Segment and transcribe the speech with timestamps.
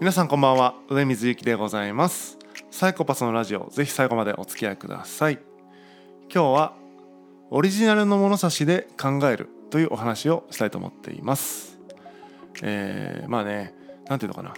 [0.00, 0.74] 皆さんこんばんは。
[0.88, 2.36] 上水ゆきでございます。
[2.70, 5.38] サイコパスのラジオぜひ最後までお付き合いください。
[6.22, 6.74] 今日は
[7.50, 11.78] オリジナルの物差しで考えるというお話をしたいと思っています。
[12.62, 13.72] えー、まあね
[14.08, 14.52] 何ていうのかな。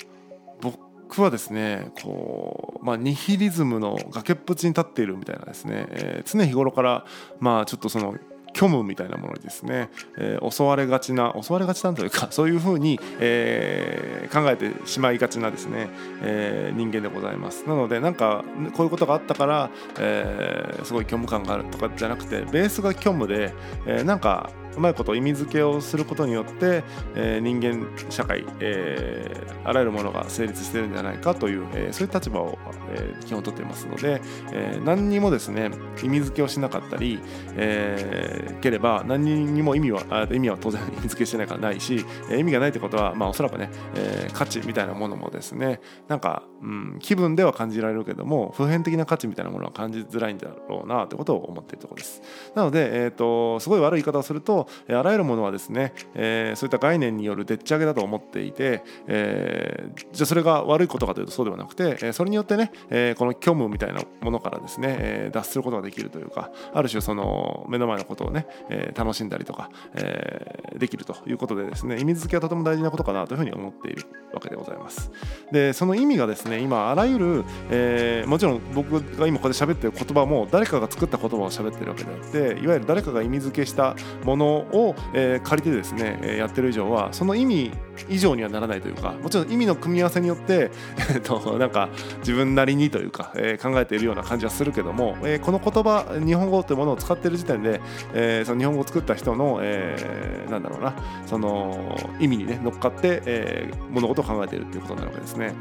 [0.63, 7.05] 僕はですねこう、まあ、ニヒリズムの崖っぷちに立っているみたいなですね、えー、常日頃から
[7.41, 8.17] まあちょっとその
[8.57, 15.89] 虚無みたいなものにですね、えー、襲われがちな襲われがちなんというか そういうふうに、えー、考えてしまいがちなですね、
[16.23, 17.65] えー、人間でございます。
[17.69, 18.45] なのでなんか
[18.75, 23.53] こういうことがあったから、えー、すごい虚無感があるとかじゃなくてベースが虚無で、
[23.87, 32.59] えー、なんかうまいこと意味付けをすることによって、えー、人間社会、えー、あらゆるものが成立してるんじゃないかという、えー、そういう立場を、
[32.91, 34.21] えー、基本とっていますので、
[34.53, 35.71] えー、何にもですね
[36.03, 37.19] 意味付けをしなかったり、
[37.57, 52.23] えー、ければ何にも意味はあ意味は当然 意味付けしてないからないし、えー、意味がないってことは、まあ、おそらくね、えー、価値みたいなものもですねなんか、うん、気分では感じられるけども普遍的な価値みたいなものは感じづらいんだろうなということを思っているところです。
[52.55, 75.11] なので、えーとすごい悪い言い方をするとあらゆるものはですね、えー、そういった概念によるでっち上げだと思っていて、えー、じゃあそれが悪いことかというとそうではなくて、えそれによってね、えこの虚無みたいなものからですね、え脱することができるというかある種その目の前のことをね、え楽しんだりとか、えできるということでですね意味付けはとても大事なことかなというふうに思っているわけでございます。
[75.53, 87.71] でその意味がですね今あらゆる、えー、もちろん僕が今ここで喋ってる言葉も誰かが作った言葉を喋ってるわけであっていわゆる誰かが意味付けしたものを、え、借りてですね、えやってる以上はその意味
[88.09, 97.81] 以上にはならないというかもちろん意味の組み合わせによって、 えー、となんか自分なりにというか、え、考えているような感じはするけども、え、この言葉日本語というものを使ってる時点で、
[98.15, 100.95] え、その日本語を作った人の、えー、なんだろうな
[101.27, 105.55] その意味にね乗っかって、え、物事を考えているということになるわけですね。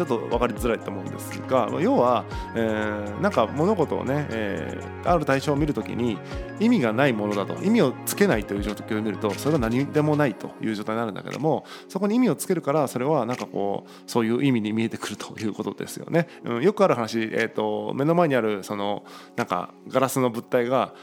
[0.00, 2.24] ちょっと分かりづらいと思うんですが要は、
[2.56, 6.16] えー、なんか物事をね、えー、ある対象を見るときに
[6.58, 16.28] 意味がないものだと意味をつけないという状況を見るとそれは何でもないという状態になるんだけどもそこに意味をつけるからそれはなんかこうそういう意味に見えてくるということですよね。
[16.44, 19.04] うん、よくある話、えーと目の前にあるその
[19.36, 20.94] なんかガラスの物体が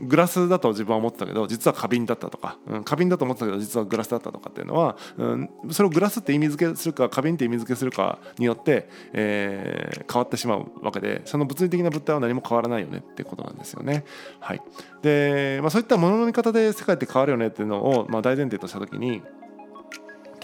[0.00, 14.04] グラスだと自分は思ってたけど実は花瓶だったとか、うん、花瓶だと思ってたけど実はグラスだったとかっていうのは、うん、それをグラスって意味付けするか花瓶って意味付けするかによって、えー、変わってしまうわけでその物理的な物体は何も変わらないよねってことなんですよね。
[14.40, 14.62] はい、
[15.02, 19.22] で、まあ、そういったものの見方で世界って変わるよねっていうのを、まあ、大前提とした時に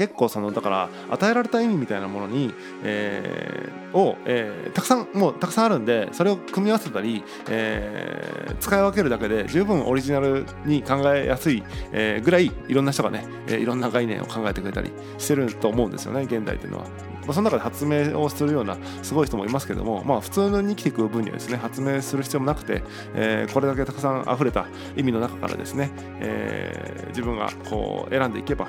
[0.01, 11.63] 結構そのだから与えられた意味みたいなものに、えー、を、えー、たくさんもうたくさんあるんでそれを組み合わせたり、えー、使い分けるだけで十分オリジナルに考えやすい、
[11.93, 16.87] えー、ぐらいいろんな人がね、えー、いろんな概念を考えてくれたりしてると思うんですよね現代っていうのは。
[17.27, 22.83] ま、その中で発明をするようなすごい人もいますけども、まあ、普通に生きていく分にはですね発明する必要もなくて、
[23.15, 25.91] えー、これだけたくさん溢れた意味の中からですね、
[26.21, 28.69] えー、自分がこう選んでいけば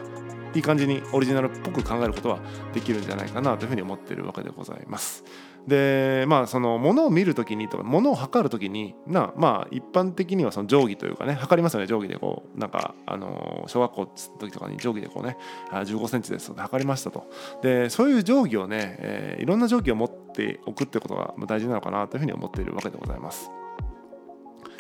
[0.54, 2.40] いい感じにオリジナルっぽく考えることは
[2.74, 5.24] できるんじゃないかなというふうに思っているわけでございます。
[5.68, 14.08] でまあそのものを見る時にとかものを測る時になまあ一般的にはその定規というかね測りますよね定規でこうなんかあの小学校の
[14.40, 15.38] 時とかに定規でこうね
[15.72, 17.30] 15センチですと測りましたと
[17.62, 23.52] でそういう定規をね、えー、いろんな定規を持っておくってことが大事なのかなというふうに思っているわけでございます。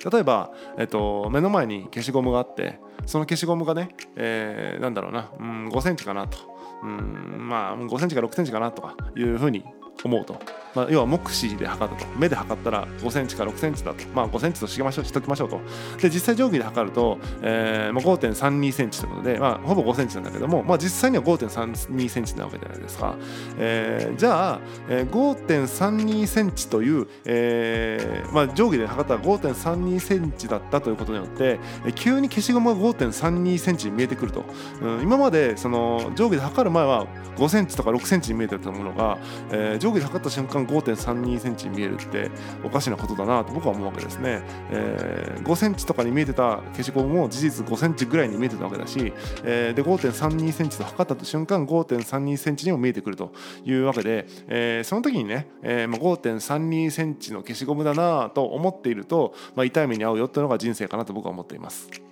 [0.09, 6.37] 例えば、えっと、目の前に消しゴムがあってその消しゴムがね、えー、なんだろうな、うん、5センチかなと、
[6.83, 9.63] うん、まあ5センチか6センチかなとかいうふうに
[10.03, 10.39] 思うと。
[10.73, 12.11] まあ、要は目視で測ったと。
[12.17, 15.59] 目で測ったら5センチか6センチだと、まあ、5センチとしましょうしときましょうと。
[16.01, 23.15] で実際定規で測ると、えーまあ、5.32センチということで、まあ、ほぼ5センチなんだけども、まあ、実際には5.32センチなわけじゃないですか、
[23.57, 34.45] えー、じゃあ、えー、5.32センチという、えーまあ、定規で測ったら5.32センチだったということによって、えー、急に消しゴムが5.32センチに見えてくると、
[34.81, 37.07] うん、今までその定規で測る前は
[37.37, 39.17] 5センチとか6センチに見えてたものが、
[39.51, 42.29] えー、定規で測った瞬間間5.32センチに見えるって
[42.63, 53.31] おかしなことだなと僕は思うわけですね、えー、5センチとかに見えてた消しゴムも事実5センチぐらいに見えてたわけだし、えー、で5.32センチと測った瞬間5.32センチにも見えてくると
[53.65, 62.10] いうわけで、えー、その時にね、えーまあ、5.32センチの消しゴムだなと思っていると、まあ、痛い目に遭うよっていうのが人生かなと僕は思っています。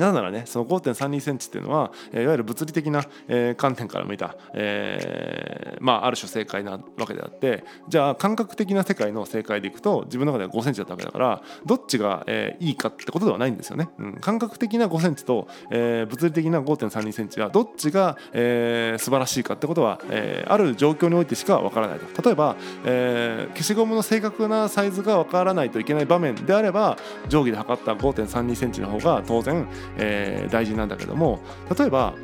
[0.00, 13.88] なぜならねその5.32センチっていうのは、いわゆる物理的な、えー、観点から見た、えー、まあある種正解なわけであってじゃあ感覚的な世界の正解でいくと自分の中では5センチだったわけだからどっちが、えー、いいかってことではないんですよね。
[13.98, 22.22] うん、感覚的な5センチと、えー、物理的な5.32センチはどっちが、えー、素晴らしいかってことは、えー、ある状況においてしかわからないと。
[22.22, 26.96] 例えば、えー、消しゴムの正確なサイズがわからないといけない場面であれば
[27.28, 29.66] 定規で測った5.32センチの方が当然
[29.96, 31.40] えー、大事なんだけども
[31.76, 32.14] 例えば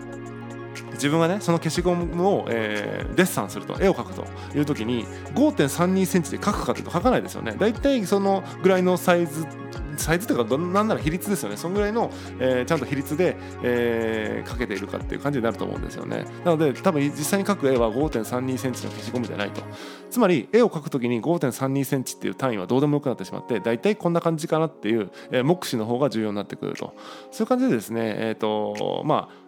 [0.95, 4.25] 自分がねその消しゴムを、えー、デッサンすると絵を描くと
[4.57, 7.55] いう時に5.32センチで描くかというと描かないですよね。
[7.59, 9.47] だいたいそのぐらいのサイズ
[9.97, 11.57] サイズというかなんなら比率ですよね。
[11.57, 16.25] そんぐらいの、えー、ちゃんと比率で、えー、かけているかっていう感じになると思うんですよね。
[16.45, 19.63] なので多分実際に描く絵は5.32センチの消しゴムじゃないと。
[20.11, 26.95] つまり絵を描くときに5.32センチっていう単位はどうでもよくなってしまって大体こんな感じかなっていう、えー、目視の方が重要になってくると。
[27.31, 29.44] そういう感じでですねえっ、ー、とまあ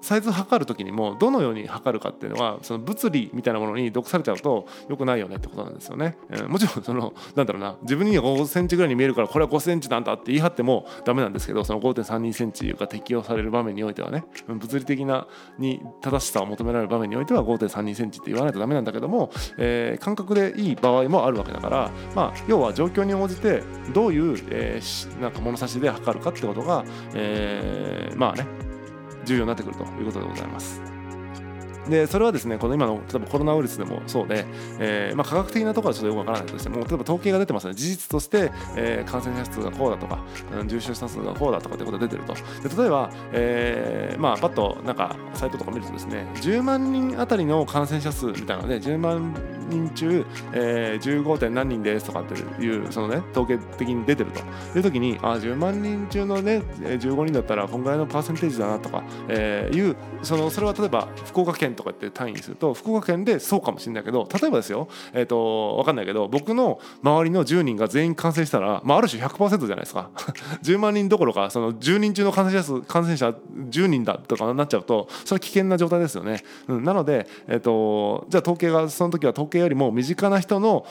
[0.00, 6.16] サイズ測る時にもどのように測るかっていうのはその物理みたいなものに毒されちゃうと良くないよねってことなんですよね。
[6.30, 15.26] えー、もちろんそのなんだろうな自分には5センチぐらいに見えるからこれは5センチなんだって言い張ってもダメなんですけどその5.32センチが適用される場面においてはね物理的な
[15.58, 23.62] に正しさを求められる場面においては5.32センチって言わないとダメなんだけども、えー、感覚でいい場合もあるわけだからまあ要は状況に応じて
[23.94, 26.84] どういう、えー、なんか物差しで測るかってことが、
[27.14, 28.73] えー、まあね
[29.24, 30.93] 重要になってくるということでございます。
[31.88, 34.46] でそれはですねこの今の例えばコロナウイルスでもそうで、
[34.78, 40.18] えーまあ、科学的なところはちょっとよくわからないとしても例えば統計が出てますね事実として、えー、感染者数がこうだとか、
[40.58, 49.34] うん、重症者数がこうだとかってことが出てるとで例えば、えーまあ、パッとなんかサイトとか見るとですね10万人あたりの感染者数みたいなので10万
[49.68, 51.38] 人中、えー、15.
[51.38, 54.40] 点何人ですとかっていうそのね統計的に出てると
[54.76, 70.10] いう時にあ10万人中のね15人だったらこんぐらいのパーセンテージだなとか、えー、いうそのそれは例えば福岡県とかって単位にすると福岡県でそうかもしれないけど例えばですよえ、ー、と分かんないけど僕の周りの10人が全員感染したら、まあ、ある種100%じゃないですか。
[70.62, 73.34] 10万人どころかその10人中の感染者数感染者
[73.70, 80.84] 10人だとかなっちゃうとそれは危険な状態ですよね、うん、なので、えーと、じゃあ統計がその時は統計よりも身近な人の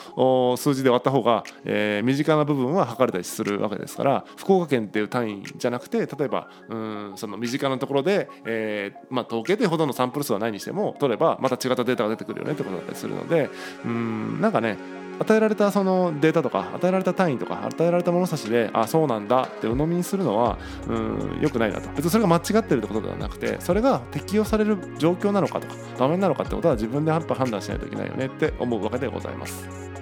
[0.56, 13.50] 数字で割った方が、えー、身近な部分は測れたりするわけですから福岡県っていう単位じゃなくて例えばうんその身近なところで、えーまあ、統計というほどのサンプル数はないにしてもも取ればまた違ったデータが出てくるよねってことだったりするので
[13.84, 14.76] うんなんかね
[15.18, 29.93] 与えられたそのデータとか与えられた単位とか与えられた物差しであそうなんだって鵜呑みにするのはうん良くないなと別にそれが間違ってるってことではなくてそれが適用される状況なのかとか場面なのかってことは自分で判断しないといけないよねって思うわけでございます。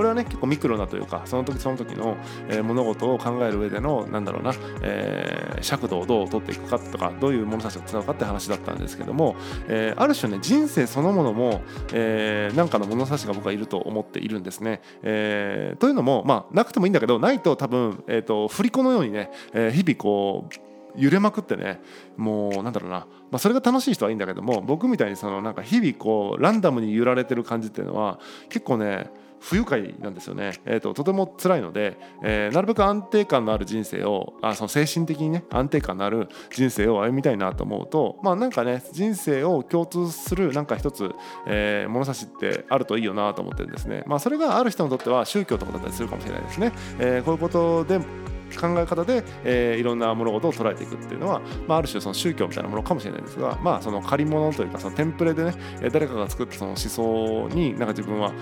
[0.00, 2.16] これはね結構ミクロなというかその時その時の、
[2.48, 9.36] えー、物事を考える上でのなんだろうな、えー、尺度をどう取っていくかとかどういう物差しを使うかって話だったんですけども、
[9.68, 11.60] えー、ある種ね人生そのものも、
[11.92, 14.80] えー、なんかの物差しが僕はいると思っているんですね。
[15.02, 20.54] えー、というのもまあなくてもいいんだけどないと多分、えーと、振り子のようにね、えー、日々こう
[20.96, 21.82] 揺れまくってね
[22.16, 23.00] もうなんだろうな、
[23.30, 28.18] まあ、それが楽しい人はいいんだけども僕みたいにそのなんか日々こうランダムに揺られてる感じっていうのは
[28.48, 29.10] 結構ね
[29.40, 41.10] 不愉快なんですよね、えーと、とても辛いので、えー、なるべく安定感のある人生をあその精神的にね安定感のある人生を歩みたいなと思うとまあなんかね人生を共通するなんか一つ、
[41.46, 44.04] えー、物差しってあるといいよなと思ってるんですね。
[44.06, 48.00] まあそれがある人にとっては宗教とかだったりするかもしれないですね、えー、こういうことで
[48.58, 55.54] 考え方で、えー、いろんな物事を捉えていくっていうのは、まあ、ある種その宗教みたいなものかもしれないですが、まあ、その借り物というかそのテンプレでね
[55.92, 58.32] 誰かが作ったその思想になんか自分は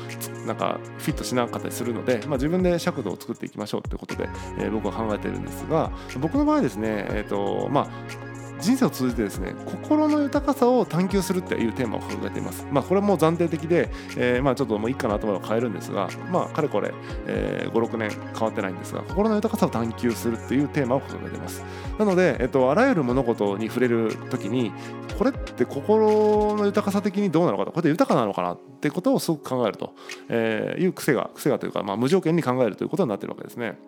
[0.47, 4.28] なんかフィットしなかったりするので、まあ、自分で尺度を作っていきましょうということで、
[4.59, 5.90] えー、僕は考えているんですが
[6.21, 8.27] 僕の場合ですね、えーとまあ
[8.61, 12.67] 人生を通じてですね心の豊かさを探求するっていうテーマを掲げています。
[12.71, 16.93] まあ、これはもう暫定的で、えー、まあちょっともういいかなと思えば変えるんですが、まあ、かれこれ、
[17.27, 21.65] えー、5、6年変わってないんですが心の豊かさを探求するっていうテーマを掲げています。
[21.99, 24.73] なので、えっと、あらゆる物事に触れる時に
[25.19, 29.95] これって心の豊かさ的にどうなのかとこれって豊かなのかなってことをすごく考えると、
[30.29, 33.79] えー、いう癖が癖がというか、まあ、無条件に考えるということになっているわけですね。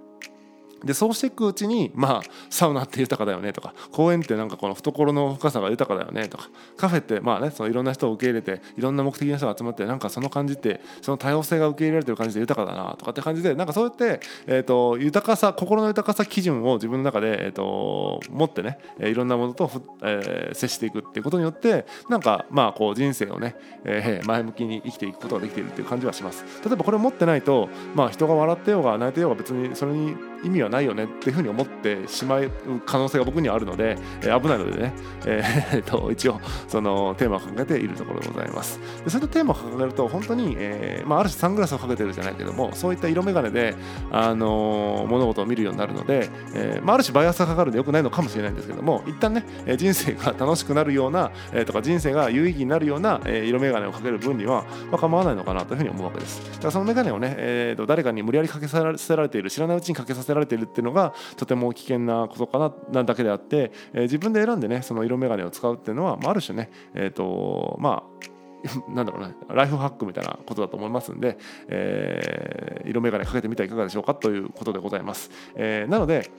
[0.85, 19.71] でそうしていくうちにまあサウナって豊かだよねとか公園ってなんかこの懐の深さが豊かだよねとかカフェってまあねそのいろんな人を受け入れていろんな目的の人が集まってなんかその感じってその多様性が受け入れられてる感じで豊かだなとかって感じでなんかそうやって、えーと、豊かさ心の豊かさ基準を自分の中で、えーと、持ってねいろんなものと、
[20.03, 26.45] えー、接していくっていうことによってなんかまあこう人生をね、えー、前向きに生きていくことができているっていう感じはします。
[26.65, 32.51] 例えばこれを持ってないと、まあ、人が笑ってようが泣いてようが別にそれに意味はないよねっていうふうに思ってしまう
[32.87, 34.93] 可能性が僕にはあるので、えー、危ないのでね、
[35.27, 38.81] えー、 と一応そのテーマを掲げているところでございます。
[39.05, 43.75] でそういったテーマを掲げると本当に、えーまあ、ある種サングラスをかけてるじゃないけどもそういった色眼鏡で、
[44.11, 49.45] あのー、物事を見るようになるので、えーまあ、ある種バイアスがかかるんでよくないのかもしれないんですけども一旦ね
[49.77, 56.43] 人生が楽しくなるような、えー、とか人生が有意義になるような、えー、色眼鏡をかける分には、まあ、構わないのかなというふうに思うわけです。
[56.53, 68.41] だからその眼鏡をね、えー、と誰かに無理やりかけさせられている知らないうちにかけさせられているっていうのがとても危険なことかななだけであって、えー、自分で選んでねその色眼鏡を使うっていうのは、まあ、ある種ねえっ、ー、とまあ
[68.95, 75.31] なんだろうね、ライフハックみたいなことだと思いますんで、えー、色眼鏡かけてみてはいかがでしょうかということでございます。
[75.55, 76.31] えー、なので、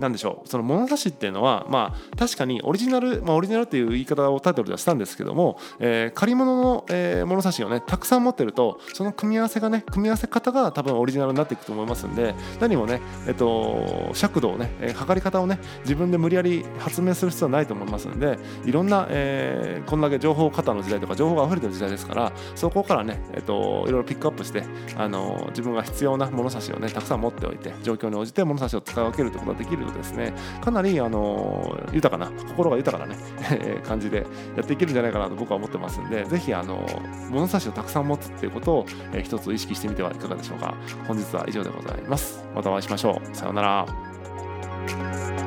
[0.00, 0.48] なんでしょう。
[0.48, 24.64] その物差しっていうのはまあ確かにオリジナル、まあ、オリジナルっていう言い方をタイトルではしたんですけども、えー、借り物の、えー、物差しをねたくさん持ってるとその組み合わせがね組み合わせ方が多分オリジナルになっていくと思いますんで何もねえっと尺度をね、えー、測り方をね自分で無理やり発明する必要はないと思いますんでいろんな、えー、こんだけ情報過多の時代とか情報が溢れてる時代ですからそこからねえっといろいろピックアップして
[24.96, 30.32] あの自分が必要な物差しをねたくさん持っておいて状況に応じて物差しを使い分けるということができるとですね。
[30.62, 33.18] かなりあの豊かな心が豊かなね
[33.84, 34.26] 感じで
[34.56, 36.84] やっていけるんじゃないかなと僕は思ってますんでぜひあの
[37.30, 40.74] 物差しをたくさん持つっていうことを、えー、一つ意識してみてはいかがでしょうか。
[41.06, 42.44] 本日は以上でございます。
[42.54, 43.36] またお会いしましょう。
[43.36, 45.45] さようなら。